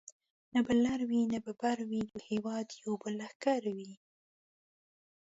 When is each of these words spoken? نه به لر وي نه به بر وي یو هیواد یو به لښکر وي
نه 0.53 0.59
به 0.65 0.73
لر 0.85 0.99
وي 1.09 1.21
نه 1.33 1.39
به 1.45 1.51
بر 1.61 1.77
وي 1.89 2.01
یو 2.09 2.19
هیواد 2.29 2.67
یو 2.81 2.93
به 3.01 3.09
لښکر 3.19 3.63
وي 3.77 3.93